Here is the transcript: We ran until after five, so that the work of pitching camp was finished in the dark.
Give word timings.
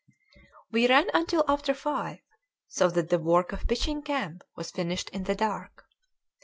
We 0.71 0.87
ran 0.87 1.11
until 1.13 1.45
after 1.47 1.75
five, 1.75 2.21
so 2.67 2.89
that 2.89 3.09
the 3.09 3.19
work 3.19 3.51
of 3.53 3.67
pitching 3.67 4.01
camp 4.01 4.43
was 4.55 4.71
finished 4.71 5.09
in 5.11 5.25
the 5.25 5.35
dark. 5.35 5.83